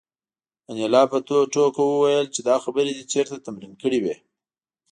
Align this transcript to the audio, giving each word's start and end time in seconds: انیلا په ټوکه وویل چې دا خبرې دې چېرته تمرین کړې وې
انیلا 0.69 1.03
په 1.11 1.17
ټوکه 1.53 1.81
وویل 1.85 2.25
چې 2.33 2.41
دا 2.49 2.55
خبرې 2.63 2.91
دې 2.97 3.03
چېرته 3.13 3.35
تمرین 3.45 3.73
کړې 3.81 3.99
وې 4.03 4.15